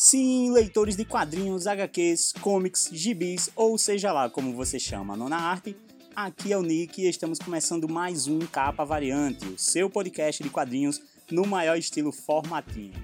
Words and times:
Sim, 0.00 0.52
leitores 0.52 0.94
de 0.94 1.04
quadrinhos, 1.04 1.66
HQs, 1.66 2.32
comics, 2.40 2.88
gibis, 2.92 3.50
ou 3.56 3.76
seja 3.76 4.12
lá 4.12 4.30
como 4.30 4.54
você 4.54 4.78
chama 4.78 5.14
a 5.14 5.16
nona 5.16 5.36
arte, 5.36 5.76
aqui 6.14 6.52
é 6.52 6.56
o 6.56 6.62
Nick 6.62 7.02
e 7.02 7.08
estamos 7.08 7.40
começando 7.40 7.88
mais 7.88 8.28
um 8.28 8.38
Capa 8.38 8.84
Variante, 8.84 9.44
o 9.48 9.58
seu 9.58 9.90
podcast 9.90 10.40
de 10.40 10.50
quadrinhos 10.50 11.02
no 11.32 11.44
maior 11.44 11.76
estilo 11.76 12.12
formatinho. 12.12 12.94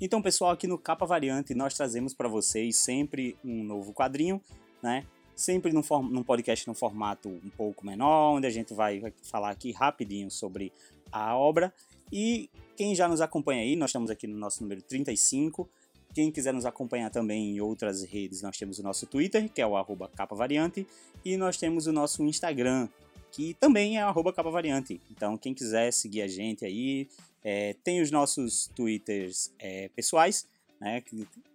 Então, 0.00 0.22
pessoal, 0.22 0.52
aqui 0.52 0.68
no 0.68 0.78
Capa 0.78 1.04
Variante 1.04 1.52
nós 1.52 1.74
trazemos 1.74 2.14
para 2.14 2.28
vocês 2.28 2.76
sempre 2.76 3.36
um 3.44 3.64
novo 3.64 3.92
quadrinho, 3.92 4.40
né? 4.80 5.04
Sempre 5.34 5.72
num, 5.72 5.82
num 6.10 6.22
podcast 6.22 6.66
num 6.66 6.74
formato 6.74 7.28
um 7.28 7.50
pouco 7.56 7.84
menor, 7.84 8.36
onde 8.36 8.46
a 8.46 8.50
gente 8.50 8.74
vai, 8.74 9.00
vai 9.00 9.12
falar 9.22 9.50
aqui 9.50 9.72
rapidinho 9.72 10.30
sobre 10.30 10.72
a 11.10 11.36
obra. 11.36 11.72
E 12.12 12.50
quem 12.76 12.94
já 12.94 13.08
nos 13.08 13.20
acompanha 13.20 13.62
aí, 13.62 13.76
nós 13.76 13.90
estamos 13.90 14.10
aqui 14.10 14.26
no 14.26 14.36
nosso 14.36 14.62
número 14.62 14.82
35. 14.82 15.68
Quem 16.14 16.30
quiser 16.30 16.52
nos 16.52 16.66
acompanhar 16.66 17.10
também 17.10 17.56
em 17.56 17.60
outras 17.60 18.02
redes, 18.02 18.42
nós 18.42 18.58
temos 18.58 18.78
o 18.78 18.82
nosso 18.82 19.06
Twitter, 19.06 19.48
que 19.48 19.62
é 19.62 19.66
o 19.66 19.76
arroba 19.76 20.08
capavariante, 20.08 20.86
e 21.24 21.36
nós 21.36 21.56
temos 21.56 21.86
o 21.86 21.92
nosso 21.92 22.22
Instagram, 22.22 22.88
que 23.30 23.54
também 23.54 23.96
é 23.96 24.02
arroba 24.02 24.32
capavariante. 24.32 25.00
Então, 25.10 25.38
quem 25.38 25.54
quiser 25.54 25.90
seguir 25.90 26.20
a 26.20 26.28
gente 26.28 26.66
aí, 26.66 27.08
é, 27.42 27.74
tem 27.82 28.02
os 28.02 28.10
nossos 28.10 28.70
Twitters 28.76 29.50
é, 29.58 29.88
pessoais, 29.96 30.46
né? 30.78 31.02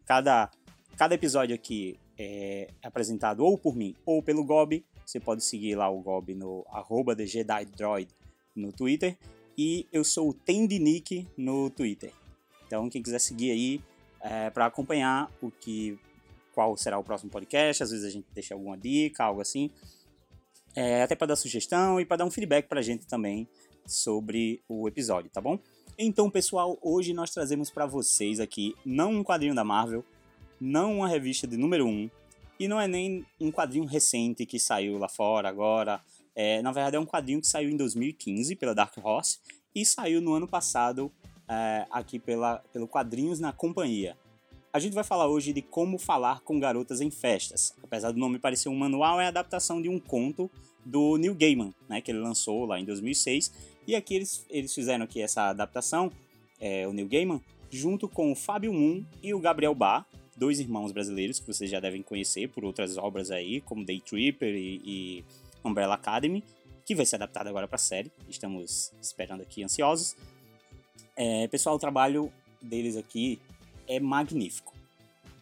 Cada, 0.05 0.49
cada 0.97 1.13
episódio 1.13 1.53
aqui 1.53 1.99
é 2.17 2.69
apresentado 2.83 3.43
ou 3.43 3.57
por 3.57 3.75
mim 3.75 3.95
ou 4.05 4.21
pelo 4.21 4.43
Gob. 4.43 4.83
Você 5.05 5.19
pode 5.19 5.43
seguir 5.43 5.75
lá 5.75 5.89
o 5.89 6.01
Gob 6.01 6.33
no 6.33 6.65
arroba 6.69 7.15
no 8.55 8.71
Twitter. 8.71 9.17
E 9.57 9.87
eu 9.91 10.03
sou 10.03 10.29
o 10.29 10.33
Tendinick 10.33 11.27
no 11.37 11.69
Twitter. 11.69 12.11
Então 12.65 12.89
quem 12.89 13.01
quiser 13.01 13.19
seguir 13.19 13.51
aí 13.51 13.81
é, 14.21 14.49
para 14.49 14.65
acompanhar 14.65 15.31
o 15.41 15.49
que 15.49 15.97
qual 16.53 16.75
será 16.75 16.97
o 16.97 17.03
próximo 17.03 17.29
podcast, 17.29 17.83
às 17.83 17.91
vezes 17.91 18.03
a 18.03 18.09
gente 18.09 18.25
deixa 18.33 18.55
alguma 18.55 18.75
dica, 18.75 19.23
algo 19.23 19.41
assim. 19.41 19.69
É, 20.75 21.03
até 21.03 21.15
para 21.15 21.27
dar 21.27 21.35
sugestão 21.35 21.99
e 21.99 22.05
para 22.05 22.17
dar 22.17 22.25
um 22.25 22.31
feedback 22.31 22.67
para 22.67 22.79
a 22.79 22.83
gente 22.83 23.05
também 23.05 23.47
sobre 23.85 24.61
o 24.67 24.87
episódio, 24.87 25.29
tá 25.29 25.39
bom? 25.39 25.59
Então, 25.97 26.29
pessoal, 26.29 26.77
hoje 26.81 27.13
nós 27.13 27.31
trazemos 27.31 27.69
para 27.69 27.85
vocês 27.85 28.39
aqui 28.39 28.75
não 28.85 29.11
um 29.11 29.23
quadrinho 29.23 29.55
da 29.55 29.63
Marvel, 29.63 30.03
não 30.59 30.97
uma 30.97 31.07
revista 31.07 31.47
de 31.47 31.57
número 31.57 31.85
1, 31.85 31.89
um, 31.89 32.09
e 32.59 32.67
não 32.67 32.79
é 32.79 32.87
nem 32.87 33.25
um 33.39 33.51
quadrinho 33.51 33.85
recente 33.85 34.45
que 34.45 34.59
saiu 34.59 34.97
lá 34.97 35.07
fora 35.07 35.47
agora. 35.47 36.01
É, 36.35 36.61
na 36.61 36.71
verdade, 36.71 36.95
é 36.95 36.99
um 36.99 37.05
quadrinho 37.05 37.41
que 37.41 37.47
saiu 37.47 37.69
em 37.69 37.77
2015 37.77 38.55
pela 38.55 38.73
Dark 38.73 38.97
Horse 38.97 39.39
e 39.73 39.85
saiu 39.85 40.21
no 40.21 40.33
ano 40.33 40.47
passado 40.47 41.11
é, 41.47 41.85
aqui 41.91 42.19
pela, 42.19 42.57
pelo 42.73 42.87
Quadrinhos 42.87 43.39
na 43.39 43.51
Companhia. 43.53 44.17
A 44.73 44.79
gente 44.79 44.93
vai 44.93 45.03
falar 45.03 45.27
hoje 45.27 45.53
de 45.53 45.61
como 45.61 45.97
falar 45.97 46.41
com 46.41 46.59
garotas 46.59 47.01
em 47.01 47.09
festas. 47.09 47.73
Apesar 47.81 48.11
do 48.11 48.19
nome 48.19 48.37
parecer 48.37 48.69
um 48.69 48.75
manual, 48.75 49.19
é 49.19 49.25
a 49.25 49.29
adaptação 49.29 49.81
de 49.81 49.89
um 49.89 49.99
conto 49.99 50.51
do 50.85 51.17
Neil 51.17 51.33
Gaiman, 51.33 51.73
né, 51.87 52.01
que 52.01 52.11
ele 52.11 52.19
lançou 52.19 52.65
lá 52.65 52.79
em 52.79 52.85
2006. 52.85 53.51
E 53.87 53.95
aqui 53.95 54.15
eles, 54.15 54.45
eles 54.49 54.73
fizeram 54.73 55.05
aqui 55.05 55.21
essa 55.21 55.49
adaptação, 55.49 56.11
é, 56.59 56.87
o 56.87 56.93
Neil 56.93 57.07
Gaiman, 57.07 57.41
junto 57.69 58.07
com 58.07 58.31
o 58.31 58.35
Fábio 58.35 58.73
Moon 58.73 59.03
e 59.23 59.33
o 59.33 59.39
Gabriel 59.39 59.73
Bar, 59.73 60.05
dois 60.37 60.59
irmãos 60.59 60.91
brasileiros 60.91 61.39
que 61.39 61.47
vocês 61.47 61.69
já 61.69 61.79
devem 61.79 62.01
conhecer 62.03 62.47
por 62.49 62.63
outras 62.63 62.95
obras 62.97 63.31
aí, 63.31 63.59
como 63.61 63.83
Day 63.83 63.99
Tripper 63.99 64.55
e, 64.55 64.81
e 64.85 65.25
Umbrella 65.65 65.95
Academy, 65.95 66.43
que 66.85 66.95
vai 66.95 67.05
ser 67.05 67.15
adaptado 67.15 67.47
agora 67.47 67.67
para 67.67 67.75
a 67.75 67.79
série. 67.79 68.11
Estamos 68.29 68.93
esperando 69.01 69.41
aqui 69.41 69.63
ansiosos. 69.63 70.15
É, 71.15 71.47
pessoal, 71.47 71.75
o 71.75 71.79
trabalho 71.79 72.31
deles 72.61 72.95
aqui 72.95 73.41
é 73.87 73.99
magnífico. 73.99 74.73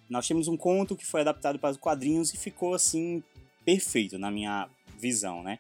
Nós 0.10 0.28
temos 0.28 0.48
um 0.48 0.56
conto 0.56 0.96
que 0.96 1.06
foi 1.06 1.22
adaptado 1.22 1.60
para 1.60 1.72
os 1.72 1.78
quadrinhos 1.78 2.34
e 2.34 2.38
ficou 2.38 2.74
assim 2.74 3.22
perfeito 3.66 4.18
na 4.18 4.32
minha 4.32 4.70
visão, 4.98 5.44
né? 5.44 5.60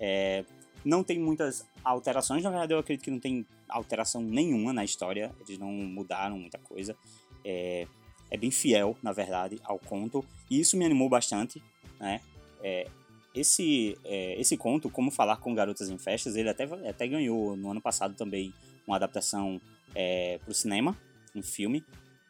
É, 0.00 0.44
não 0.84 1.04
tem 1.04 1.18
muitas 1.18 1.64
alterações, 1.84 2.42
na 2.42 2.50
verdade 2.50 2.72
eu 2.72 2.78
acredito 2.78 3.04
que 3.04 3.10
não 3.10 3.20
tem 3.20 3.46
alteração 3.68 4.20
nenhuma 4.20 4.72
na 4.72 4.84
história, 4.84 5.32
eles 5.40 5.58
não 5.58 5.70
mudaram 5.70 6.38
muita 6.38 6.58
coisa. 6.58 6.96
É, 7.44 7.86
é 8.32 8.36
bem 8.38 8.50
fiel, 8.50 8.96
na 9.02 9.12
verdade, 9.12 9.60
ao 9.62 9.78
conto, 9.78 10.24
e 10.50 10.58
isso 10.58 10.74
me 10.74 10.86
animou 10.86 11.06
bastante, 11.06 11.62
né? 12.00 12.18
É, 12.62 12.88
esse, 13.34 13.98
é, 14.04 14.40
esse 14.40 14.56
conto, 14.56 14.88
Como 14.88 15.10
Falar 15.10 15.36
com 15.36 15.54
Garotas 15.54 15.90
em 15.90 15.98
Festas, 15.98 16.34
ele 16.34 16.48
até, 16.48 16.64
até 16.88 17.06
ganhou 17.06 17.54
no 17.58 17.70
ano 17.70 17.80
passado 17.80 18.14
também 18.14 18.54
uma 18.86 18.96
adaptação 18.96 19.60
é, 19.94 20.38
para 20.38 20.50
o 20.50 20.54
cinema, 20.54 20.96
um 21.36 21.42
filme. 21.42 21.84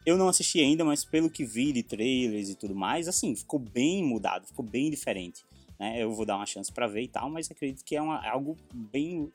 Eu 0.05 0.17
não 0.17 0.27
assisti 0.27 0.59
ainda, 0.59 0.83
mas 0.83 1.05
pelo 1.05 1.29
que 1.29 1.45
vi 1.45 1.71
de 1.71 1.83
trailers 1.83 2.49
e 2.49 2.55
tudo 2.55 2.75
mais, 2.75 3.07
assim, 3.07 3.33
ficou 3.33 3.57
bem 3.57 4.03
mudado, 4.03 4.45
ficou 4.45 4.65
bem 4.65 4.89
diferente. 4.89 5.45
Né? 5.79 6.03
Eu 6.03 6.11
vou 6.11 6.25
dar 6.25 6.35
uma 6.35 6.45
chance 6.45 6.69
para 6.69 6.85
ver 6.85 7.03
e 7.03 7.07
tal, 7.07 7.29
mas 7.29 7.49
acredito 7.49 7.85
que 7.85 7.95
é 7.95 8.01
uma, 8.01 8.21
algo 8.29 8.57
bem 8.73 9.31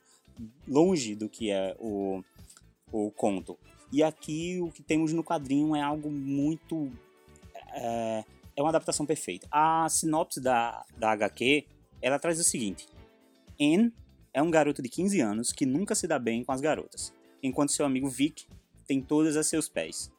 longe 0.67 1.15
do 1.15 1.27
que 1.27 1.49
é 1.49 1.75
o, 1.79 2.23
o 2.91 3.09
conto. 3.09 3.57
E 3.91 4.03
aqui 4.03 4.59
o 4.61 4.71
que 4.71 4.83
temos 4.83 5.13
no 5.13 5.23
quadrinho 5.23 5.75
é 5.75 5.81
algo 5.81 6.09
muito. 6.11 6.91
É, 7.71 8.23
é 8.55 8.61
uma 8.61 8.69
adaptação 8.69 9.05
perfeita. 9.05 9.47
A 9.51 9.87
sinopse 9.89 10.39
da, 10.39 10.85
da 10.97 11.11
HQ 11.11 11.65
ela 12.01 12.19
traz 12.19 12.39
o 12.39 12.43
seguinte: 12.43 12.87
Anne 13.59 13.93
é 14.33 14.41
um 14.41 14.51
garoto 14.51 14.81
de 14.81 14.89
15 14.89 15.19
anos 15.21 15.51
que 15.51 15.65
nunca 15.65 15.95
se 15.95 16.07
dá 16.07 16.19
bem 16.19 16.43
com 16.43 16.51
as 16.51 16.61
garotas, 16.61 17.13
enquanto 17.41 17.71
seu 17.71 17.85
amigo 17.85 18.09
Vic 18.09 18.45
tem 18.87 19.01
todas 19.01 19.35
a 19.35 19.43
seus 19.43 19.67
pés. 19.67 20.11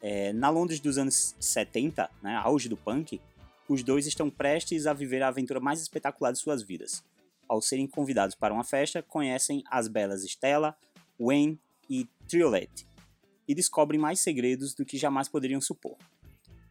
É, 0.00 0.32
na 0.32 0.50
Londres 0.50 0.80
dos 0.80 0.98
anos 0.98 1.34
70, 1.40 2.10
né, 2.22 2.36
auge 2.36 2.68
do 2.68 2.76
punk, 2.76 3.20
os 3.68 3.82
dois 3.82 4.06
estão 4.06 4.28
prestes 4.28 4.86
a 4.86 4.92
viver 4.92 5.22
a 5.22 5.28
aventura 5.28 5.60
mais 5.60 5.80
espetacular 5.80 6.30
de 6.30 6.38
suas 6.38 6.62
vidas. 6.62 7.02
Ao 7.48 7.62
serem 7.62 7.86
convidados 7.86 8.34
para 8.34 8.52
uma 8.52 8.64
festa, 8.64 9.02
conhecem 9.02 9.62
as 9.70 9.88
belas 9.88 10.22
Stella, 10.24 10.76
Wayne 11.18 11.58
e 11.88 12.06
Triolet, 12.28 12.86
e 13.46 13.54
descobrem 13.54 14.00
mais 14.00 14.20
segredos 14.20 14.74
do 14.74 14.84
que 14.84 14.96
jamais 14.96 15.28
poderiam 15.28 15.60
supor. 15.60 15.96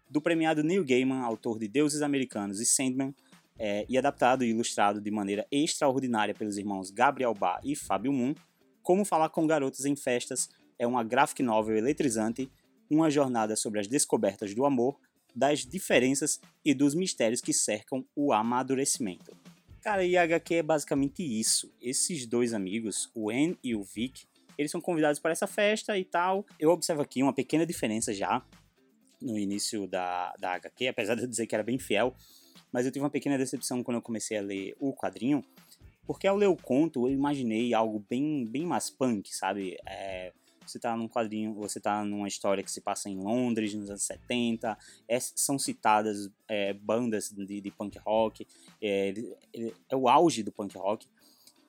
Do 0.09 0.21
premiado 0.21 0.63
Neil 0.63 0.85
Gaiman, 0.85 1.21
autor 1.21 1.57
de 1.57 1.67
Deuses 1.67 2.01
Americanos 2.01 2.59
e 2.59 2.65
Sandman, 2.65 3.13
é, 3.57 3.85
e 3.87 3.97
adaptado 3.97 4.43
e 4.43 4.49
ilustrado 4.49 4.99
de 4.99 5.11
maneira 5.11 5.45
extraordinária 5.51 6.33
pelos 6.33 6.57
irmãos 6.57 6.89
Gabriel 6.89 7.33
Ba 7.33 7.59
e 7.63 7.75
Fábio 7.75 8.11
Moon, 8.11 8.33
Como 8.81 9.05
Falar 9.05 9.29
com 9.29 9.47
Garotas 9.47 9.85
em 9.85 9.95
Festas 9.95 10.49
é 10.77 10.87
uma 10.87 11.03
graphic 11.03 11.41
novel 11.43 11.77
eletrizante, 11.77 12.51
uma 12.89 13.09
jornada 13.09 13.55
sobre 13.55 13.79
as 13.79 13.87
descobertas 13.87 14.53
do 14.53 14.65
amor, 14.65 14.99
das 15.35 15.65
diferenças 15.65 16.39
e 16.63 16.73
dos 16.73 16.93
mistérios 16.93 17.41
que 17.41 17.53
cercam 17.53 18.05
o 18.15 18.33
amadurecimento. 18.33 19.35
Cara, 19.81 20.05
e 20.05 20.15
a 20.15 20.23
HQ 20.23 20.55
é 20.55 20.63
basicamente 20.63 21.23
isso. 21.23 21.71
Esses 21.81 22.25
dois 22.25 22.53
amigos, 22.53 23.09
o 23.13 23.31
En 23.31 23.57
e 23.63 23.75
o 23.75 23.83
Vic, 23.83 24.25
eles 24.57 24.71
são 24.71 24.81
convidados 24.81 25.19
para 25.19 25.31
essa 25.31 25.47
festa 25.47 25.97
e 25.97 26.05
tal. 26.05 26.45
Eu 26.59 26.71
observo 26.71 27.01
aqui 27.01 27.21
uma 27.21 27.33
pequena 27.33 27.65
diferença 27.65 28.13
já 28.13 28.43
no 29.21 29.37
início 29.37 29.87
da, 29.87 30.33
da 30.39 30.53
HQ, 30.55 30.87
apesar 30.87 31.15
de 31.15 31.21
eu 31.21 31.27
dizer 31.27 31.47
que 31.47 31.55
era 31.55 31.63
bem 31.63 31.79
fiel, 31.79 32.13
mas 32.71 32.85
eu 32.85 32.91
tive 32.91 33.03
uma 33.03 33.09
pequena 33.09 33.37
decepção 33.37 33.83
quando 33.83 33.95
eu 33.95 34.01
comecei 34.01 34.37
a 34.37 34.41
ler 34.41 34.75
o 34.79 34.93
quadrinho, 34.93 35.43
porque 36.05 36.27
ao 36.27 36.35
ler 36.35 36.47
o 36.47 36.57
conto 36.57 37.07
eu 37.07 37.13
imaginei 37.13 37.73
algo 37.73 38.05
bem, 38.09 38.45
bem 38.45 38.65
mais 38.65 38.89
punk, 38.89 39.33
sabe? 39.33 39.77
É, 39.87 40.33
você 40.65 40.79
tá 40.79 40.95
num 40.95 41.07
quadrinho, 41.07 41.53
você 41.53 41.79
tá 41.79 42.03
numa 42.03 42.27
história 42.27 42.63
que 42.63 42.71
se 42.71 42.81
passa 42.81 43.09
em 43.09 43.17
Londres 43.17 43.73
nos 43.73 43.89
anos 43.89 44.03
70, 44.03 44.77
é, 45.07 45.19
são 45.19 45.57
citadas 45.59 46.29
é, 46.47 46.73
bandas 46.73 47.31
de, 47.31 47.61
de, 47.61 47.71
punk 47.71 47.97
rock, 47.99 48.47
é, 48.81 49.13
é, 49.89 49.95
o 49.95 50.07
auge 50.07 50.43
do 50.43 50.51
punk 50.51 50.77
rock, 50.77 51.07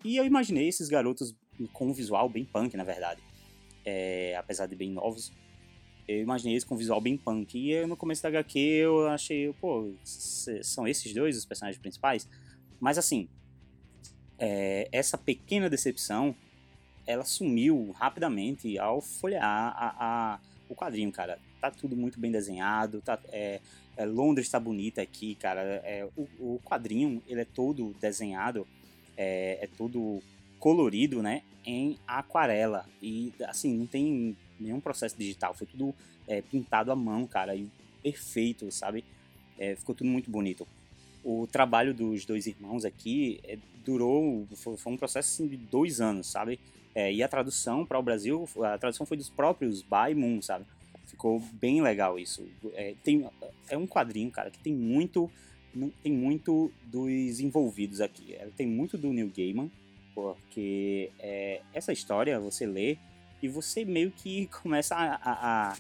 e 0.05 0.17
eu 0.17 0.25
imaginei 0.25 0.69
esses 0.69 0.89
garotos 0.89 1.35
com 1.73 1.89
um 1.89 1.93
visual 1.93 2.29
bem 2.29 2.45
punk, 2.45 2.77
na 2.77 2.85
verdade. 2.85 3.23
É, 3.85 4.35
apesar 4.37 4.67
de 4.67 4.75
bem 4.75 4.91
novos. 4.91 5.33
Eu 6.07 6.21
imaginei 6.21 6.55
eles 6.55 6.65
com 6.65 6.75
um 6.75 6.79
visual 6.79 7.01
bem 7.01 7.17
punk. 7.17 7.59
E 7.59 7.87
no 7.87 7.97
começo 7.97 8.23
da 8.23 8.29
HQ 8.29 8.59
eu 8.59 9.09
achei, 9.09 9.53
pô, 9.55 9.91
são 10.05 10.87
esses 10.87 11.13
dois 11.15 11.37
os 11.37 11.45
personagens 11.45 11.81
principais? 11.81 12.29
Mas 12.79 12.99
assim, 12.99 13.29
é, 14.39 14.89
essa 14.93 15.17
pequena 15.17 15.71
decepção, 15.71 16.35
ela 17.07 17.25
sumiu 17.25 17.93
rapidamente 17.93 18.79
ao 18.79 19.01
folhear 19.01 19.45
a, 19.45 20.35
a, 20.35 20.41
o 20.69 20.75
quadrinho, 20.75 21.11
cara. 21.13 21.39
Tá 21.61 21.71
tudo 21.71 21.97
muito 21.97 22.21
bem 22.21 22.31
desenhado, 22.31 23.01
tá, 23.01 23.19
é, 23.33 23.61
é, 23.97 24.05
Londres 24.05 24.49
tá 24.49 24.61
bonita 24.61 25.01
aqui, 25.01 25.35
cara. 25.35 25.61
É, 25.85 26.07
o, 26.17 26.23
o, 26.39 26.61
quadrinho, 26.63 27.23
ele 27.27 27.41
é 27.41 27.45
todo 27.45 27.95
desenhado, 28.01 28.67
é, 29.17 29.59
é 29.63 29.67
todo 29.67 30.23
colorido, 30.65 31.23
né, 31.23 31.43
em 31.63 31.99
aquarela. 32.07 32.89
E, 33.03 33.35
assim, 33.47 33.77
não 33.77 33.87
tem 33.87 34.35
nenhum 34.59 34.81
processo 34.81 35.15
digital, 35.15 35.53
foi 35.53 35.67
tudo 35.67 35.95
é, 36.27 36.41
pintado 36.41 36.91
à 36.91 36.97
mão, 36.97 37.27
cara, 37.27 37.55
e 37.55 37.69
perfeito, 38.03 38.71
sabe? 38.73 39.05
É, 39.59 39.77
ficou 39.77 39.95
tudo 39.95 40.09
muito 40.09 40.31
bonito. 40.31 40.67
o 41.23 41.47
trabalho 41.47 41.93
dos 41.93 42.25
dois 42.25 42.47
irmãos 42.47 42.87
aqui 42.87 43.41
é, 43.45 43.59
durou, 43.85 44.49
foi, 44.55 44.79
foi, 44.79 44.93
um 44.95 44.97
processo 44.97 45.35
assim, 45.35 45.47
de 45.47 45.59
dois 45.59 46.01
anos, 46.01 46.29
sabe? 46.29 46.59
É, 46.95 47.13
e 47.13 47.23
a 47.23 47.29
tradução 47.29 47.85
para 47.85 47.99
o 47.99 48.03
Brasil, 48.03 48.49
a 48.63 48.79
tradução 48.79 49.05
foi 49.05 49.19
dos 49.19 49.29
próprios 49.29 49.83
By 49.83 50.15
Moon, 50.15 50.41
sabe? 50.41 50.65
Ficou 51.07 51.41
bem 51.53 51.83
legal 51.83 52.19
isso. 52.19 52.43
É, 52.73 52.95
tem, 53.05 53.29
é 53.69 53.77
um 53.77 53.87
quadrinho, 53.87 54.31
cara, 54.31 54.51
que 54.51 54.59
tem 54.61 54.73
muito, 54.73 55.31
tem 56.03 56.13
muito 56.13 56.73
dos 56.87 57.39
envolvidos 57.39 58.01
aqui. 58.01 58.35
É, 58.35 58.49
tem 58.57 58.67
muito 58.67 58.97
do 58.97 59.13
Neil 59.13 59.31
Gaiman, 59.37 59.71
porque 60.15 61.11
é, 61.19 61.61
essa 61.73 61.93
história 61.93 62.39
você 62.39 62.67
lê 62.67 62.97
e 63.43 63.49
você 63.49 63.85
meio 63.85 64.11
que 64.11 64.47
começa 64.63 64.95
a, 64.95 65.19
a, 65.23 65.77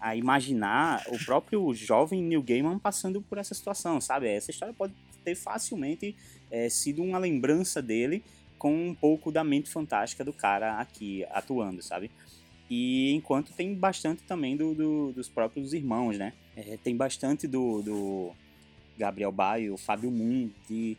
a, 0.00 0.16
imaginar 0.16 1.02
o 1.08 1.24
próprio 1.24 1.72
jovem 1.74 2.22
Neil 2.22 2.42
Gaiman 2.42 2.78
passando 2.78 3.20
por 3.22 3.38
essa 3.38 3.54
situação, 3.54 4.00
sabe? 4.00 4.28
Essa 4.28 4.50
história 4.50 4.74
pode 4.74 4.94
ter 5.24 5.34
facilmente 5.34 6.14
é, 6.50 6.68
sido 6.68 7.02
uma 7.02 7.18
lembrança 7.18 7.82
dele 7.82 8.22
com 8.58 8.88
um 8.88 8.94
pouco 8.94 9.30
da 9.30 9.44
mente 9.44 9.70
fantástica 9.70 10.24
do 10.24 10.32
cara 10.32 10.78
aqui 10.78 11.24
atuando, 11.30 11.82
sabe? 11.82 12.10
E 12.70 13.12
enquanto 13.14 13.52
tem 13.52 13.74
bastante 13.74 14.22
também 14.24 14.56
do, 14.56 14.74
do 14.74 15.12
dos 15.12 15.28
próprios 15.28 15.72
irmãos, 15.72 16.18
né? 16.18 16.34
É, 16.54 16.76
tem 16.76 16.94
bastante 16.94 17.46
do, 17.46 17.80
do 17.82 18.32
Gabriel 18.98 19.32
Baio, 19.32 19.76
Fábio 19.76 20.10
Moon, 20.10 20.50
de 20.68 20.96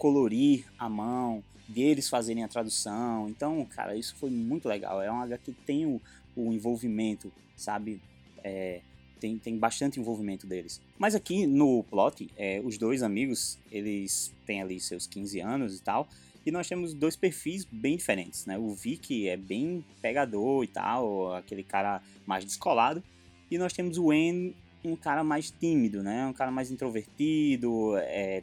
colorir 0.00 0.64
a 0.78 0.88
mão, 0.88 1.44
de 1.68 1.82
eles 1.82 2.08
fazerem 2.08 2.42
a 2.42 2.48
tradução. 2.48 3.28
Então, 3.28 3.64
cara, 3.66 3.94
isso 3.94 4.16
foi 4.16 4.30
muito 4.30 4.66
legal. 4.66 5.02
É 5.02 5.12
um 5.12 5.20
HQ 5.20 5.52
que 5.52 5.60
tem 5.62 5.84
o, 5.84 6.00
o 6.34 6.52
envolvimento, 6.54 7.30
sabe? 7.54 8.00
É, 8.42 8.80
tem, 9.20 9.36
tem 9.36 9.58
bastante 9.58 10.00
envolvimento 10.00 10.46
deles. 10.46 10.80
Mas 10.98 11.14
aqui 11.14 11.46
no 11.46 11.84
plot, 11.84 12.30
é, 12.38 12.62
os 12.64 12.78
dois 12.78 13.02
amigos, 13.02 13.58
eles 13.70 14.32
têm 14.46 14.62
ali 14.62 14.80
seus 14.80 15.06
15 15.06 15.38
anos 15.40 15.76
e 15.76 15.82
tal, 15.82 16.08
e 16.46 16.50
nós 16.50 16.66
temos 16.66 16.94
dois 16.94 17.14
perfis 17.14 17.66
bem 17.70 17.98
diferentes, 17.98 18.46
né? 18.46 18.58
O 18.58 18.70
Vic 18.70 19.28
é 19.28 19.36
bem 19.36 19.84
pegador 20.00 20.64
e 20.64 20.68
tal, 20.68 21.34
aquele 21.34 21.62
cara 21.62 22.00
mais 22.26 22.42
descolado, 22.42 23.04
e 23.50 23.58
nós 23.58 23.74
temos 23.74 23.98
o 23.98 24.10
En, 24.10 24.54
um 24.82 24.96
cara 24.96 25.22
mais 25.22 25.50
tímido, 25.50 26.02
né? 26.02 26.26
Um 26.26 26.32
cara 26.32 26.50
mais 26.50 26.70
introvertido, 26.70 27.98
é, 27.98 28.42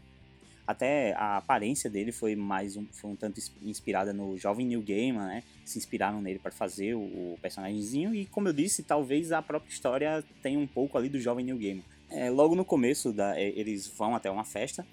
até 0.68 1.14
a 1.14 1.38
aparência 1.38 1.90
dele 1.90 2.12
foi 2.12 2.36
mais 2.36 2.76
um, 2.76 2.86
foi 2.92 3.10
um 3.10 3.16
tanto 3.16 3.42
inspirada 3.62 4.12
no 4.12 4.38
jovem 4.38 4.66
Neil 4.68 4.82
Gaiman, 4.82 5.26
né? 5.26 5.44
Se 5.64 5.78
inspiraram 5.78 6.22
nele 6.22 6.40
para 6.40 6.52
fazer 6.52 6.94
o, 6.94 7.00
o 7.00 7.40
personagemzinho 7.42 8.14
e, 8.14 8.26
como 8.26 8.50
eu 8.50 8.54
disse, 8.54 8.84
talvez 8.84 9.32
a 9.32 9.42
própria 9.42 9.72
história 9.72 10.22
tenha 10.44 10.60
um 10.60 10.68
pouco 10.68 10.98
ali 10.98 11.08
do 11.08 11.20
jovem 11.22 11.46
Neil 11.46 11.58
Gaiman. 11.58 11.84
É, 12.10 12.30
logo 12.30 12.54
no 12.54 12.66
começo, 12.66 13.14
da, 13.14 13.40
é, 13.40 13.48
eles 13.48 13.88
vão 13.88 14.14
até 14.14 14.30
uma 14.30 14.44
festa 14.44 14.86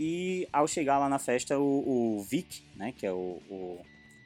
e, 0.00 0.48
ao 0.50 0.66
chegar 0.66 0.98
lá 0.98 1.10
na 1.10 1.18
festa, 1.18 1.58
o, 1.58 2.16
o 2.16 2.22
Vic, 2.22 2.62
né? 2.74 2.94
Que 2.96 3.06
é 3.06 3.12
o, 3.12 3.38
o, 3.50 3.78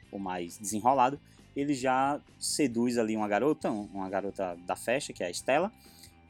o 0.09 0.17
mais 0.17 0.57
desenrolado, 0.57 1.19
ele 1.53 1.73
já 1.73 2.19
seduz 2.39 2.97
ali 2.97 3.17
uma 3.17 3.27
garota, 3.27 3.69
uma 3.69 4.09
garota 4.09 4.57
da 4.65 4.77
festa, 4.77 5.11
que 5.11 5.21
é 5.21 5.27
a 5.27 5.31
Estela, 5.31 5.69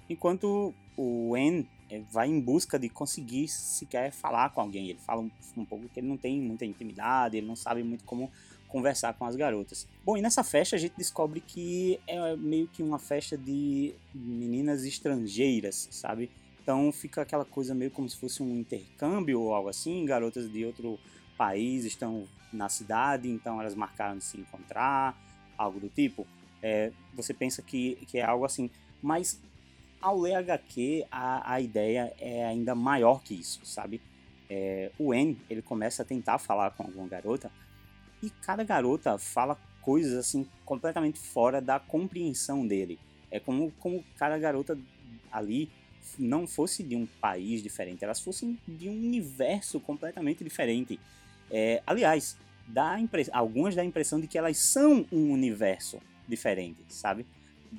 enquanto 0.10 0.74
o 0.98 1.36
é, 1.38 1.64
vai 2.12 2.28
em 2.28 2.40
busca 2.40 2.80
de 2.80 2.90
conseguir 2.90 3.48
sequer 3.48 4.12
falar 4.12 4.50
com 4.50 4.62
alguém. 4.62 4.90
Ele 4.90 5.00
fala 5.00 5.22
um, 5.22 5.32
um, 5.58 5.66
pouco 5.66 5.88
que 5.90 6.00
ele 6.00 6.08
não 6.08 6.18
tem 6.18 6.40
muita 6.42 6.66
intimidade, 6.66 7.38
ele 7.38 7.48
não 7.48 7.56
sabe 7.56 7.84
muito 7.84 8.04
como 8.04 8.32
conversar 8.68 9.14
com 9.14 9.26
as 9.26 9.36
garotas. 9.36 9.88
Bom, 10.04 10.18
e 10.18 10.22
nessa 10.22 10.44
festa 10.44 10.76
a 10.76 10.80
gente 10.80 10.94
descobre 10.98 11.40
que 11.40 12.00
é 12.08 12.36
meio 12.36 12.68
que 12.68 12.82
uma 12.82 12.98
festa 12.98 13.38
de 13.38 13.94
meninas 14.14 14.84
estrangeiras, 14.84 15.88
sabe? 15.92 16.32
Então 16.62 16.92
fica 16.92 17.22
aquela 17.22 17.46
coisa 17.46 17.76
meio 17.76 17.92
como 17.92 18.10
se 18.10 18.18
fosse 18.18 18.42
um 18.42 18.58
intercâmbio 18.58 19.40
ou 19.42 19.54
algo 19.54 19.70
assim, 19.70 20.06
garotas 20.06 20.52
de 20.52 20.66
outro 20.66 20.98
país 21.38 21.84
estão 21.86 22.26
na 22.52 22.70
cidade, 22.70 23.30
então 23.30 23.60
elas 23.60 23.76
marcaram 23.76 24.18
de 24.18 24.24
se 24.24 24.40
encontrar, 24.40 25.18
algo 25.58 25.80
do 25.80 25.90
tipo. 25.90 26.26
É, 26.62 26.92
você 27.14 27.34
pensa 27.34 27.62
que, 27.62 27.96
que 28.08 28.18
é 28.18 28.24
algo 28.24 28.46
assim, 28.46 28.70
mas 29.02 29.40
ao 30.04 30.20
ler 30.20 30.36
HQ, 30.36 31.06
a, 31.10 31.54
a 31.54 31.62
ideia 31.62 32.14
é 32.20 32.46
ainda 32.46 32.76
maior 32.76 33.24
que 33.24 33.34
isso, 33.34 33.62
sabe? 33.64 34.02
É, 34.50 34.92
o 35.00 35.14
En, 35.14 35.38
ele 35.50 35.62
começa 35.62 36.02
a 36.02 36.06
tentar 36.06 36.38
falar 36.40 36.72
com 36.72 36.84
alguma 36.84 37.08
garota 37.08 37.50
e 38.22 38.30
cada 38.30 38.66
garota 38.66 39.18
fala 39.18 39.58
coisas 39.82 40.14
assim 40.14 40.46
completamente 40.66 41.18
fora 41.18 41.62
da 41.62 41.80
compreensão 41.80 42.68
dele. 42.68 43.00
É 43.32 43.40
como, 43.40 43.72
como 43.80 44.04
cada 44.18 44.38
garota 44.38 44.78
ali 45.32 45.70
não 46.20 46.46
fosse 46.46 46.84
de 46.84 46.98
um 46.98 47.06
país 47.06 47.64
diferente, 47.64 48.04
elas 48.04 48.20
fossem 48.20 48.60
de 48.68 48.90
um 48.90 48.94
universo 48.94 49.80
completamente 49.80 50.44
diferente. 50.44 51.00
É, 51.50 51.82
aliás, 51.88 52.38
dá 52.68 52.98
algumas 53.32 53.74
dá 53.74 53.82
a 53.82 53.86
impressão 53.86 54.20
de 54.20 54.28
que 54.28 54.38
elas 54.38 54.58
são 54.58 55.06
um 55.12 55.32
universo 55.32 56.00
diferente, 56.28 56.84
sabe? 56.90 57.26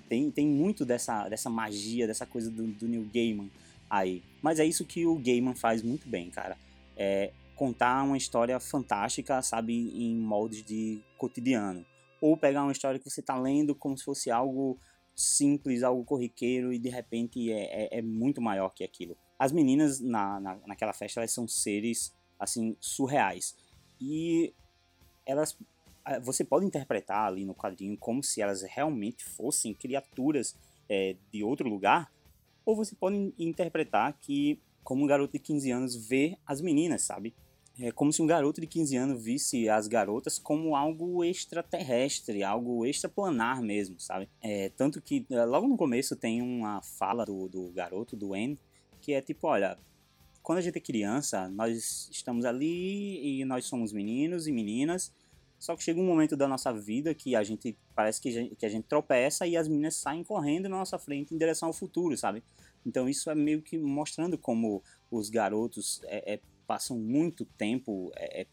Tem, 0.08 0.31
tem 0.31 0.46
muito 0.46 0.85
dessa, 0.85 1.29
dessa 1.29 1.50
magia, 1.50 2.06
dessa 2.06 2.26
coisa 2.26 2.50
do, 2.50 2.67
do 2.67 2.88
Neil 2.88 3.08
Gaiman 3.12 3.50
aí. 3.88 4.23
Mas 4.43 4.58
é 4.58 4.64
isso 4.64 4.85
que 4.85 5.06
o 5.06 5.17
Gaiman 5.17 5.55
faz 5.55 5.82
muito 5.82 6.08
bem, 6.08 6.31
cara. 6.31 6.56
É 6.96 7.32
contar 7.55 8.02
uma 8.02 8.17
história 8.17 8.58
fantástica, 8.58 9.41
sabe, 9.41 9.73
em 9.94 10.17
moldes 10.17 10.64
de 10.64 11.00
cotidiano. 11.17 11.85
Ou 12.20 12.37
pegar 12.37 12.62
uma 12.62 12.73
história 12.73 12.99
que 12.99 13.08
você 13.08 13.23
tá 13.23 13.38
lendo 13.38 13.75
como 13.75 13.96
se 13.96 14.05
fosse 14.05 14.31
algo 14.31 14.79
simples, 15.14 15.82
algo 15.82 16.05
corriqueiro 16.05 16.73
e 16.73 16.79
de 16.79 16.88
repente 16.88 17.52
é, 17.52 17.85
é, 17.85 17.99
é 17.99 18.02
muito 18.02 18.41
maior 18.41 18.70
que 18.70 18.82
aquilo. 18.82 19.17
As 19.38 19.52
meninas 19.52 20.00
na, 20.00 20.41
na, 20.41 20.58
naquela 20.67 20.93
festa, 20.93 21.20
elas 21.20 21.32
são 21.32 21.46
seres, 21.46 22.12
assim, 22.38 22.76
surreais. 22.81 23.55
E 24.00 24.52
elas 25.26 25.56
você 26.23 26.45
pode 26.45 26.67
interpretar 26.67 27.27
ali 27.27 27.45
no 27.45 27.55
quadrinho 27.55 27.97
como 27.97 28.23
se 28.23 28.43
elas 28.43 28.62
realmente 28.62 29.25
fossem 29.25 29.73
criaturas 29.75 30.56
é, 30.89 31.17
de 31.33 31.43
outro 31.43 31.69
lugar, 31.69 32.12
ou 32.65 32.77
você 32.77 32.95
pode 32.95 33.33
interpretar 33.39 34.12
que 34.21 34.61
como 34.83 35.05
um 35.05 35.06
garoto 35.06 35.33
de 35.33 35.39
15 35.39 35.71
anos 35.71 35.97
vê 35.97 36.37
as 36.47 36.61
meninas, 36.61 37.03
sabe? 37.03 37.35
É 37.81 37.91
como 37.91 38.12
se 38.12 38.23
um 38.23 38.27
garoto 38.27 38.61
de 38.61 38.67
15 38.67 38.97
anos 38.97 39.25
visse 39.25 39.69
as 39.69 39.89
garotas 39.89 40.39
como 40.39 40.77
algo 40.77 41.25
extraterrestre, 41.25 42.45
algo 42.45 42.87
extraplanar 42.87 43.61
mesmo, 43.61 43.99
sabe? 43.99 44.29
É, 44.41 44.69
tanto 44.77 45.03
que 45.03 45.27
é, 45.31 45.45
logo 45.45 45.67
no 45.67 45.77
começo 45.77 46.15
tem 46.15 46.41
uma 46.41 46.81
fala 46.83 47.25
do, 47.25 47.49
do 47.49 47.73
garoto, 47.73 48.15
do 48.15 48.37
N, 48.37 48.59
que 49.01 49.12
é 49.12 49.21
tipo, 49.21 49.49
olha, 49.49 49.77
quando 50.41 50.59
a 50.59 50.61
gente 50.61 50.77
é 50.77 50.81
criança, 50.81 51.49
nós 51.49 52.09
estamos 52.12 52.45
ali 52.45 53.41
e 53.41 53.45
nós 53.45 53.65
somos 53.65 53.93
meninos 53.93 54.46
e 54.46 54.53
meninas, 54.53 55.13
só 55.58 55.77
que 55.77 55.82
chega 55.82 56.01
um 56.01 56.06
momento 56.06 56.37
da 56.37 56.46
nossa 56.46 56.73
vida 56.73 57.15
que 57.15 57.34
a 57.34 57.43
gente 57.43 57.77
parece 57.94 58.20
que 58.20 58.29
a 58.29 58.32
gente, 58.32 58.56
que 58.56 58.67
a 58.67 58.69
gente 58.69 58.84
tropeça 58.84 59.46
e 59.46 59.56
as 59.56 59.69
meninas 59.69 59.96
saem 59.96 60.23
correndo 60.23 60.69
na 60.69 60.77
nossa 60.77 60.99
frente 60.99 61.34
em 61.34 61.39
direção 61.39 61.69
ao 61.69 61.73
futuro, 61.73 62.17
sabe? 62.17 62.43
Então 62.84 63.08
isso 63.08 63.31
é 63.31 63.34
meio 63.34 63.63
que 63.63 63.79
mostrando 63.79 64.37
como 64.37 64.82
os 65.11 65.31
garotos 65.31 66.01
é, 66.05 66.34
é, 66.34 66.41
passam 66.67 66.99
muito 66.99 67.44
tempo 67.44 68.13
é, 68.17 68.43
é 68.43 68.46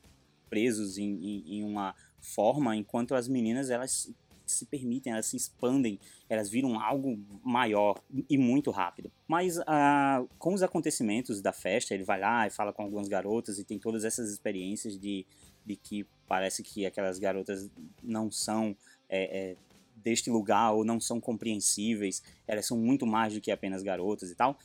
presos 0.50 0.98
em, 0.98 1.14
em, 1.24 1.60
em, 1.60 1.64
uma 1.64 1.96
forma, 2.20 2.76
enquanto 2.76 3.16
as 3.16 3.28
meninas 3.28 3.70
elas 3.70 4.14
se 4.46 4.66
permitem, 4.66 5.14
elas 5.14 5.28
se 5.28 5.38
expandem, 5.38 5.98
elas 6.28 6.50
viram 6.50 6.78
algo 6.80 7.18
maior 7.42 8.02
e 8.30 8.38
muito 8.38 8.70
rápido. 8.70 9.10
Mas 9.26 9.58
ah, 9.66 10.24
com 10.38 10.54
os 10.54 10.62
acontecimentos 10.62 11.42
da 11.42 11.54
festa, 11.54 11.94
ele 11.94 12.04
vai 12.04 12.20
lá 12.20 12.46
e 12.46 12.50
fala 12.50 12.74
com 12.74 12.84
algumas 12.84 13.08
garotas 13.08 13.60
e 13.60 13.64
tem 13.64 13.80
todas 13.80 14.04
essas 14.04 14.30
experiências 14.30 15.00
de, 15.00 15.26
de 15.66 15.76
que 15.78 16.06
parece 16.32 16.64
que 16.64 16.86
aquelas 16.86 17.20
garotas 17.20 17.70
não 18.02 18.32
são 18.32 18.74
é, 19.10 19.52
é, 19.52 19.56
deste 19.98 20.30
lugar 20.30 20.72
ou 20.72 20.86
não 20.86 20.98
são 20.98 21.20
compreensíveis, 21.20 22.24
elas 22.48 22.66
são 22.66 22.78
muito 22.78 23.06
mais 23.06 23.34
do 23.34 23.42
que 23.42 23.52
apenas 23.52 23.84
garotas 23.84 24.32
e 24.32 24.36
tal. 24.36 24.58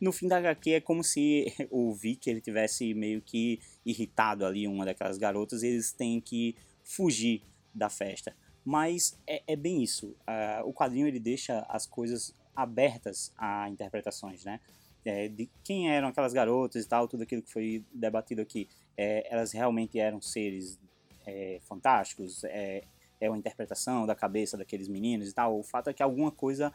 No 0.00 0.10
fim 0.10 0.26
da 0.26 0.38
HQ 0.38 0.72
é 0.72 0.80
como 0.80 1.04
se 1.04 1.46
o 1.70 1.94
Vic 1.94 2.28
ele 2.28 2.40
tivesse 2.40 2.92
meio 2.92 3.22
que 3.22 3.60
irritado 3.86 4.44
ali 4.44 4.66
uma 4.66 4.84
daquelas 4.84 5.16
garotas 5.16 5.62
e 5.62 5.68
eles 5.68 5.92
têm 5.92 6.20
que 6.20 6.56
fugir 6.82 7.44
da 7.72 7.88
festa. 7.88 8.34
Mas 8.64 9.16
é, 9.24 9.44
é 9.46 9.54
bem 9.54 9.80
isso. 9.80 10.16
Uh, 10.22 10.66
o 10.66 10.74
quadrinho 10.74 11.06
ele 11.06 11.20
deixa 11.20 11.64
as 11.68 11.86
coisas 11.86 12.34
abertas 12.52 13.32
a 13.38 13.68
interpretações, 13.68 14.44
né? 14.44 14.58
É, 15.04 15.28
de 15.28 15.48
quem 15.62 15.88
eram 15.88 16.08
aquelas 16.08 16.32
garotas 16.32 16.84
e 16.84 16.88
tal, 16.88 17.06
tudo 17.06 17.22
aquilo 17.22 17.42
que 17.42 17.52
foi 17.52 17.84
debatido 17.94 18.42
aqui. 18.42 18.68
É, 18.96 19.32
elas 19.32 19.52
realmente 19.52 20.00
eram 20.00 20.20
seres 20.20 20.80
é, 21.26 21.60
fantásticos, 21.62 22.44
é, 22.44 22.82
é 23.20 23.28
uma 23.30 23.38
interpretação 23.38 24.06
da 24.06 24.14
cabeça 24.14 24.56
daqueles 24.56 24.88
meninos 24.88 25.28
e 25.28 25.32
tal. 25.32 25.58
O 25.58 25.62
fato 25.62 25.90
é 25.90 25.92
que 25.92 26.02
alguma 26.02 26.30
coisa 26.30 26.72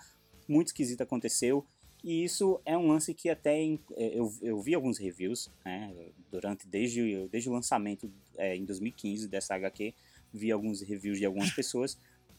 muito 0.48 0.68
esquisita 0.68 1.04
aconteceu 1.04 1.66
e 2.04 2.24
isso 2.24 2.62
é 2.64 2.78
um 2.78 2.88
lance 2.88 3.14
que 3.14 3.30
até 3.30 3.62
é, 3.62 3.78
eu, 3.96 4.32
eu 4.42 4.62
vi 4.62 4.76
alguns 4.76 4.98
reviews 4.98 5.50
né, 5.66 5.94
durante 6.32 6.68
desde, 6.68 7.28
desde 7.28 7.50
o 7.50 7.54
lançamento 7.54 8.12
é, 8.38 8.56
em 8.56 8.66
2015 8.66 9.28
dessa 9.28 9.56
HQ, 9.56 9.94
vi 10.34 10.52
alguns 10.52 10.82
reviews 10.82 11.18
de 11.18 11.26
algumas 11.26 11.52
pessoas 11.52 11.98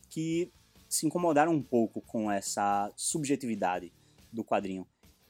que 0.08 0.50
se 0.88 1.06
incomodaram 1.06 1.52
um 1.52 1.62
pouco 1.62 2.00
com 2.00 2.30
essa 2.30 2.90
subjetividade 2.96 3.92
do 4.32 4.44
quadrinho. 4.44 4.86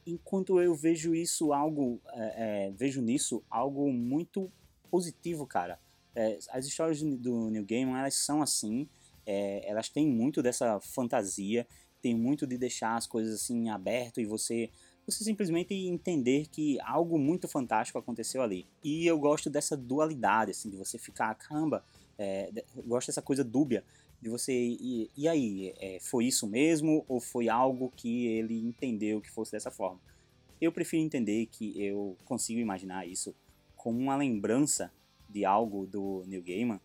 enquanto 0.07 0.61
eu 0.61 0.75
vejo 0.75 1.15
isso 1.15 1.53
algo, 1.53 2.01
é, 2.13 2.67
é, 2.67 2.71
vejo 2.71 3.01
nisso 3.01 3.43
algo 3.51 3.93
muito 3.93 4.51
positivo, 4.91 5.47
cara. 5.47 5.79
É, 6.19 6.37
as 6.51 6.67
histórias 6.67 7.01
do, 7.01 7.49
New 7.49 7.65
Game, 7.65 7.93
elas 7.93 8.15
são 8.15 8.43
assim, 8.43 8.89
é, 9.25 9.63
elas 9.71 9.89
têm 9.89 10.05
muito 10.09 10.43
dessa 10.43 10.81
fantasia, 10.81 11.65
tem 12.03 12.13
muito 12.13 12.45
de 12.45 12.59
deixar 12.59 12.97
as 12.97 13.07
coisas 13.07 13.35
assim 13.35 13.69
aberto 13.69 14.21
e 14.21 14.25
você 14.25 14.71
você 15.07 15.25
simplesmente 15.25 15.73
entender 15.73 16.49
que 16.49 16.79
algo 16.83 17.19
muito 17.19 17.49
fantástico 17.49 17.99
aconteceu 17.99 18.43
ali. 18.43 18.67
E 18.85 19.07
eu 19.07 19.19
gosto 19.19 19.49
dessa 19.49 19.75
dualidade, 19.75 20.51
assim, 20.51 20.69
de 20.69 20.77
você 20.77 20.99
ficar, 20.99 21.35
caramba, 21.35 21.83
é, 22.19 22.51
gosto 22.87 23.07
dessa 23.07 23.23
coisa 23.23 23.43
dúbia 23.43 23.83
de 24.21 24.29
você 24.29 24.53
e, 24.53 25.11
e 25.17 25.27
aí 25.27 25.73
é, 25.79 25.99
foi 25.99 26.27
isso 26.27 26.47
mesmo 26.47 27.07
ou 27.09 27.21
foi 27.21 27.49
algo 27.49 27.91
que 27.97 28.27
ele 28.27 28.59
entendeu 28.59 29.21
que 29.23 29.31
fosse 29.31 29.53
dessa 29.53 29.71
forma 29.71 30.01
eu 30.61 30.73
prefiro 30.73 31.03
entender 31.03 31.47
que 31.47 31.81
eu 31.81 32.17
consigo 32.25 32.61
imaginar 32.61 33.07
isso 33.07 33.35
como 33.77 33.99
uma 33.99 34.17
lembrança 34.17 34.93
de 35.29 35.45
algo 35.45 35.87
do 35.87 36.25
Neil 36.27 36.43
Gaiman 36.43 36.81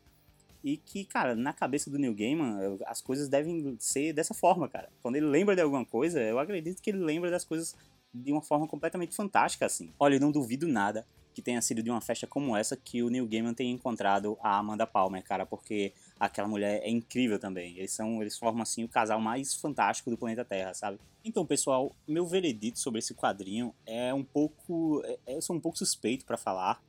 e 0.63 0.77
que, 0.77 1.03
cara, 1.03 1.35
na 1.35 1.51
cabeça 1.51 1.89
do 1.89 2.00
Neil 2.00 2.15
Gaiman, 2.15 2.77
as 2.85 3.01
coisas 3.01 3.27
devem 3.27 3.75
ser 3.79 4.13
dessa 4.13 4.33
forma, 4.33 4.69
cara. 4.69 4.89
Quando 5.01 5.17
ele 5.17 5.25
lembra 5.25 5.55
de 5.55 5.62
alguma 5.62 5.85
coisa, 5.85 6.21
eu 6.21 6.39
acredito 6.39 6.81
que 6.81 6.89
ele 6.89 7.00
lembra 7.00 7.29
das 7.29 7.43
coisas 7.43 7.75
de 8.13 8.31
uma 8.31 8.41
forma 8.41 8.65
completamente 8.67 9.13
fantástica, 9.15 9.65
assim. 9.65 9.91
Olha, 10.00 10.15
eu 10.15 10.21
não 10.21 10.31
duvido 10.31 10.67
nada 10.67 11.05
que 11.33 11.41
tenha 11.41 11.62
sido 11.62 11.81
de 11.81 11.89
uma 11.89 12.00
festa 12.00 12.27
como 12.27 12.55
essa 12.55 12.77
que 12.77 13.01
o 13.01 13.09
Neil 13.09 13.27
Gaiman 13.27 13.53
tenha 13.53 13.73
encontrado 13.73 14.38
a 14.41 14.57
Amanda 14.57 14.85
Palmer, 14.85 15.23
cara, 15.23 15.45
porque 15.45 15.91
aquela 16.19 16.47
mulher 16.47 16.81
é 16.83 16.89
incrível 16.89 17.39
também. 17.39 17.75
Eles 17.77 17.91
são, 17.91 18.21
eles 18.21 18.38
formam 18.38 18.62
assim 18.62 18.83
o 18.83 18.88
casal 18.88 19.19
mais 19.19 19.55
fantástico 19.55 20.12
do 20.12 20.17
planeta 20.17 20.45
Terra, 20.45 20.73
sabe? 20.73 21.00
Então, 21.25 21.45
pessoal, 21.45 21.91
meu 22.07 22.25
veredito 22.25 22.79
sobre 22.79 23.00
esse 23.00 23.13
quadrinho 23.13 23.73
é 23.85 24.13
um 24.13 24.23
pouco, 24.23 25.01
é, 25.05 25.35
eu 25.35 25.41
sou 25.41 25.55
um 25.55 25.59
pouco 25.59 25.77
suspeito 25.77 26.23
para 26.23 26.38
falar, 26.38 26.81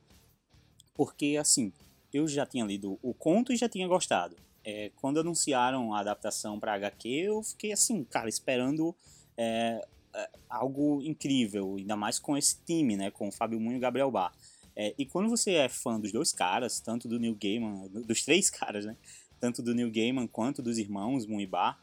porque 0.95 1.37
assim, 1.39 1.71
eu 2.11 2.27
já 2.27 2.45
tinha 2.45 2.65
lido 2.65 2.97
o 3.03 3.13
conto 3.13 3.51
e 3.53 3.57
já 3.57 3.69
tinha 3.69 3.87
gostado. 3.87 4.35
É, 4.63 4.89
quando 4.95 5.19
anunciaram 5.19 5.93
a 5.93 5.99
adaptação 5.99 6.59
para 6.59 6.73
HQ, 6.73 7.07
eu 7.07 7.43
fiquei 7.43 7.71
assim, 7.71 8.03
cara, 8.05 8.27
esperando 8.27 8.95
é, 9.37 9.85
é, 10.15 10.29
algo 10.49 11.03
incrível, 11.03 11.75
ainda 11.77 11.95
mais 11.95 12.17
com 12.17 12.35
esse 12.35 12.63
time, 12.65 12.97
né, 12.97 13.11
com 13.11 13.27
o 13.27 13.31
Fábio 13.31 13.59
Munho 13.59 13.75
e 13.75 13.77
o 13.77 13.81
Gabriel 13.81 14.09
Bar. 14.09 14.33
É, 14.75 14.95
e 14.97 15.05
quando 15.05 15.29
você 15.29 15.53
é 15.53 15.69
fã 15.69 15.99
dos 15.99 16.11
dois 16.11 16.31
caras, 16.31 16.79
tanto 16.79 17.07
do 17.07 17.19
Neil 17.19 17.37
Gaiman, 17.39 17.87
dos 17.89 18.23
três 18.23 18.49
caras, 18.49 18.85
né, 18.85 18.97
tanto 19.39 19.61
do 19.61 19.75
Neil 19.75 19.91
Gaiman 19.91 20.25
quanto 20.25 20.63
dos 20.63 20.77
irmãos 20.79 21.27
Moon 21.27 21.41
e 21.41 21.45
Bar, 21.45 21.79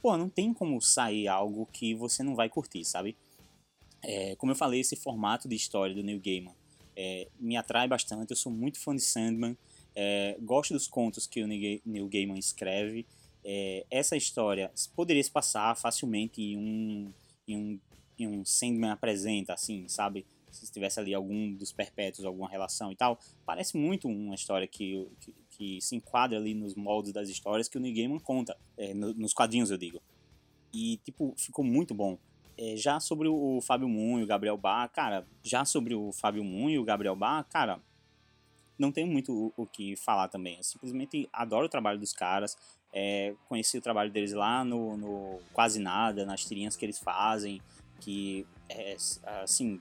pô, 0.00 0.16
não 0.16 0.28
tem 0.28 0.54
como 0.54 0.80
sair 0.80 1.28
algo 1.28 1.66
que 1.66 1.94
você 1.94 2.22
não 2.22 2.34
vai 2.34 2.48
curtir, 2.48 2.84
sabe? 2.84 3.16
É, 4.02 4.34
como 4.36 4.50
eu 4.50 4.56
falei, 4.56 4.80
esse 4.80 4.96
formato 4.96 5.48
de 5.48 5.54
história 5.54 5.94
do 5.94 6.02
Neil 6.02 6.20
Gaiman 6.20 6.54
é, 6.96 7.28
me 7.38 7.56
atrai 7.56 7.88
bastante, 7.88 8.30
eu 8.30 8.36
sou 8.36 8.52
muito 8.52 8.78
fã 8.78 8.94
de 8.94 9.02
Sandman, 9.02 9.56
é, 9.94 10.36
gosto 10.40 10.72
dos 10.74 10.86
contos 10.86 11.26
que 11.26 11.42
o 11.42 11.46
Neil 11.46 12.08
Gaiman 12.08 12.38
escreve, 12.38 13.06
é, 13.44 13.84
essa 13.90 14.16
história 14.16 14.70
poderia 14.94 15.22
se 15.22 15.30
passar 15.30 15.76
facilmente 15.76 16.40
em 16.40 16.56
um 16.56 17.12
em 17.46 17.56
um, 17.56 17.80
em 18.18 18.28
um 18.28 18.44
Sandman 18.44 18.90
apresenta, 18.90 19.52
assim, 19.52 19.88
sabe? 19.88 20.24
Se 20.50 20.70
tivesse 20.70 21.00
ali 21.00 21.14
algum 21.14 21.52
dos 21.54 21.72
perpétuos, 21.72 22.26
alguma 22.26 22.48
relação 22.48 22.92
e 22.92 22.96
tal. 22.96 23.18
Parece 23.44 23.76
muito 23.76 24.06
uma 24.06 24.34
história 24.34 24.68
que, 24.68 25.08
que, 25.20 25.34
que 25.50 25.80
se 25.80 25.96
enquadra 25.96 26.38
ali 26.38 26.54
nos 26.54 26.74
moldes 26.74 27.12
das 27.12 27.28
histórias 27.28 27.68
que 27.68 27.78
o 27.78 27.80
Neil 27.80 27.96
Gaiman 27.96 28.20
conta, 28.20 28.56
é, 28.76 28.92
no, 28.92 29.14
nos 29.14 29.32
quadrinhos, 29.32 29.70
eu 29.70 29.78
digo. 29.78 30.00
E, 30.72 30.98
tipo, 30.98 31.34
ficou 31.36 31.64
muito 31.64 31.94
bom. 31.94 32.18
É, 32.58 32.76
já 32.76 33.00
sobre 33.00 33.28
o 33.28 33.60
Fábio 33.62 33.88
e 33.88 34.22
o 34.22 34.26
Gabriel 34.26 34.56
Bar, 34.56 34.88
cara, 34.88 35.26
já 35.42 35.64
sobre 35.64 35.94
o 35.94 36.12
Fábio 36.12 36.44
Moon 36.44 36.68
e 36.70 36.78
o 36.78 36.84
Gabriel 36.84 37.16
Bar, 37.16 37.44
cara, 37.44 37.80
não 38.78 38.90
tenho 38.90 39.06
muito 39.06 39.32
o, 39.32 39.62
o 39.62 39.66
que 39.66 39.96
falar 39.96 40.28
também. 40.28 40.56
Eu 40.56 40.62
simplesmente 40.62 41.28
adoro 41.32 41.66
o 41.66 41.68
trabalho 41.68 41.98
dos 41.98 42.12
caras. 42.12 42.56
É, 42.92 43.34
conheci 43.48 43.78
o 43.78 43.80
trabalho 43.80 44.10
deles 44.10 44.32
lá 44.32 44.64
no, 44.64 44.96
no, 44.96 45.38
Quase 45.52 45.80
Nada, 45.80 46.26
nas 46.26 46.44
tirinhas 46.44 46.76
que 46.76 46.84
eles 46.84 46.98
fazem, 46.98 47.62
que 48.00 48.46
é, 48.68 48.96
assim, 49.42 49.80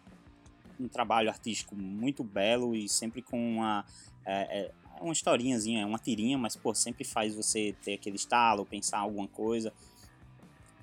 um 0.80 0.88
trabalho 0.88 1.30
artístico 1.30 1.76
muito 1.76 2.24
belo 2.24 2.76
e 2.76 2.88
sempre 2.88 3.22
com 3.22 3.38
uma, 3.38 3.86
é, 4.26 4.62
é, 4.62 4.72
uma 5.02 5.14
historinhazinha, 5.14 5.86
uma 5.86 6.00
tirinha, 6.00 6.38
mas 6.38 6.56
pô, 6.56 6.74
sempre 6.74 7.04
faz 7.04 7.36
você 7.36 7.76
ter 7.84 7.96
aquele 7.96 8.16
estalo, 8.16 8.66
pensar 8.66 9.00
alguma 9.00 9.28
coisa. 9.28 9.74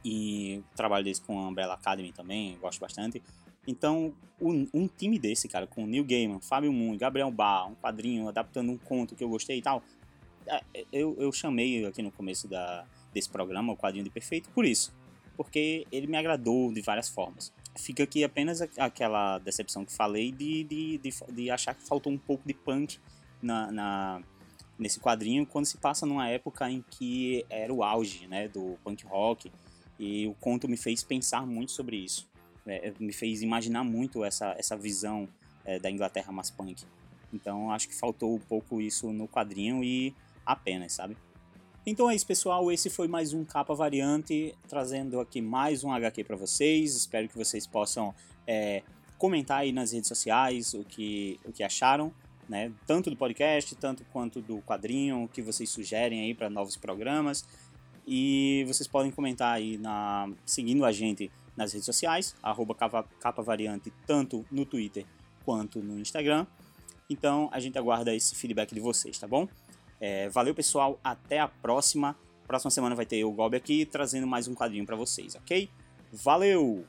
E 0.04 0.62
trabalho 0.76 1.04
deles 1.04 1.18
com 1.18 1.38
a 1.38 1.48
Umbrella 1.48 1.74
Academy 1.74 2.12
também, 2.12 2.56
gosto 2.58 2.80
bastante. 2.80 3.22
Então, 3.66 4.14
um, 4.40 4.66
um, 4.72 4.88
time 4.88 5.18
desse, 5.18 5.48
cara, 5.48 5.66
com 5.66 5.86
Neil 5.86 6.04
Gaiman, 6.04 6.40
Fábio 6.40 6.72
Moon, 6.72 6.96
Gabriel 6.96 7.30
Bar, 7.30 7.68
um 7.68 7.74
quadrinho 7.74 8.28
adaptando 8.28 8.72
um 8.72 8.78
conto 8.78 9.14
que 9.14 9.22
eu 9.22 9.28
gostei 9.28 9.58
e 9.58 9.62
tal, 9.62 9.82
é, 10.46 10.62
eu, 10.92 11.14
eu 11.18 11.30
chamei 11.30 11.84
aqui 11.84 12.02
no 12.02 12.10
começo 12.10 12.48
da, 12.48 12.86
desse 13.12 13.28
programa 13.28 13.72
o 13.72 13.76
quadrinho 13.76 14.04
de 14.04 14.10
perfeito 14.10 14.48
por 14.50 14.64
isso, 14.64 14.94
porque 15.36 15.86
ele 15.92 16.06
me 16.06 16.16
agradou 16.16 16.72
de 16.72 16.80
várias 16.80 17.08
formas. 17.08 17.52
Fica 17.76 18.02
aqui 18.02 18.24
apenas 18.24 18.60
aquela 18.78 19.38
decepção 19.38 19.84
que 19.84 19.92
falei 19.92 20.32
de, 20.32 20.64
de, 20.64 20.98
de, 20.98 21.10
de 21.32 21.50
achar 21.50 21.74
que 21.74 21.82
faltou 21.82 22.12
um 22.12 22.18
pouco 22.18 22.46
de 22.46 22.54
punk 22.54 22.98
na, 23.40 23.70
na, 23.70 24.22
nesse 24.78 24.98
quadrinho 24.98 25.46
quando 25.46 25.66
se 25.66 25.76
passa 25.76 26.06
numa 26.06 26.28
época 26.28 26.70
em 26.70 26.82
que 26.90 27.44
era 27.50 27.72
o 27.72 27.82
auge 27.82 28.26
né, 28.26 28.48
do 28.48 28.78
punk 28.82 29.04
rock 29.06 29.52
e 29.98 30.26
o 30.26 30.34
conto 30.34 30.68
me 30.68 30.76
fez 30.76 31.02
pensar 31.02 31.46
muito 31.46 31.72
sobre 31.72 31.96
isso. 31.96 32.28
É, 32.66 32.92
me 33.00 33.12
fez 33.12 33.42
imaginar 33.42 33.82
muito 33.82 34.24
essa, 34.24 34.54
essa 34.58 34.76
visão 34.76 35.28
é, 35.64 35.78
da 35.78 35.90
Inglaterra 35.90 36.30
mais 36.32 36.50
punk. 36.50 36.84
Então 37.32 37.70
acho 37.70 37.88
que 37.88 37.94
faltou 37.94 38.34
um 38.34 38.38
pouco 38.38 38.80
isso 38.80 39.12
no 39.12 39.26
quadrinho 39.26 39.82
e 39.82 40.14
apenas, 40.44 40.92
sabe? 40.92 41.16
Então 41.84 42.10
é 42.10 42.14
isso, 42.14 42.26
pessoal. 42.26 42.70
Esse 42.70 42.90
foi 42.90 43.08
mais 43.08 43.32
um 43.32 43.44
Capa 43.44 43.74
Variante, 43.74 44.54
trazendo 44.68 45.20
aqui 45.20 45.40
mais 45.40 45.82
um 45.82 45.92
HQ 45.92 46.24
para 46.24 46.36
vocês. 46.36 46.94
Espero 46.94 47.28
que 47.28 47.36
vocês 47.36 47.66
possam 47.66 48.14
é, 48.46 48.82
comentar 49.16 49.60
aí 49.60 49.72
nas 49.72 49.92
redes 49.92 50.08
sociais 50.08 50.74
o 50.74 50.84
que, 50.84 51.40
o 51.44 51.52
que 51.52 51.62
acharam, 51.62 52.12
né? 52.48 52.72
Tanto 52.86 53.08
do 53.10 53.16
podcast, 53.16 53.74
tanto 53.76 54.04
quanto 54.12 54.40
do 54.40 54.58
quadrinho, 54.62 55.24
o 55.24 55.28
que 55.28 55.40
vocês 55.40 55.70
sugerem 55.70 56.20
aí 56.20 56.34
para 56.34 56.50
novos 56.50 56.76
programas. 56.76 57.44
E 58.10 58.64
vocês 58.66 58.88
podem 58.88 59.10
comentar 59.10 59.54
aí 59.54 59.76
na, 59.76 60.30
seguindo 60.46 60.82
a 60.86 60.90
gente 60.90 61.30
nas 61.54 61.74
redes 61.74 61.84
sociais, 61.84 62.34
arroba 62.42 62.74
capa, 62.74 63.42
variante, 63.42 63.92
tanto 64.06 64.46
no 64.50 64.64
Twitter 64.64 65.04
quanto 65.44 65.80
no 65.80 66.00
Instagram. 66.00 66.46
Então 67.10 67.50
a 67.52 67.60
gente 67.60 67.76
aguarda 67.76 68.14
esse 68.14 68.34
feedback 68.34 68.74
de 68.74 68.80
vocês, 68.80 69.18
tá 69.18 69.28
bom? 69.28 69.46
É, 70.00 70.30
valeu, 70.30 70.54
pessoal. 70.54 70.98
Até 71.04 71.38
a 71.38 71.48
próxima. 71.48 72.16
Próxima 72.46 72.70
semana 72.70 72.94
vai 72.94 73.04
ter 73.04 73.22
o 73.24 73.30
Gob 73.30 73.54
aqui 73.54 73.84
trazendo 73.84 74.26
mais 74.26 74.48
um 74.48 74.54
quadrinho 74.54 74.86
para 74.86 74.96
vocês, 74.96 75.34
ok? 75.34 75.68
Valeu! 76.10 76.86